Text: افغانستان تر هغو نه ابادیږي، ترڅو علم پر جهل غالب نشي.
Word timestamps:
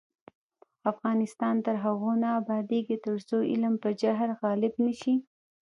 افغانستان 0.91 1.55
تر 1.65 1.75
هغو 1.85 2.11
نه 2.23 2.29
ابادیږي، 2.39 2.97
ترڅو 3.05 3.37
علم 3.51 3.73
پر 3.81 3.91
جهل 4.01 4.31
غالب 4.41 4.73
نشي. 4.85 5.15